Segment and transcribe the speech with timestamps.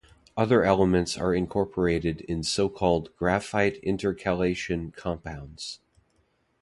[0.35, 5.79] Other elements are also incorporated in so-called graphite intercalation compounds.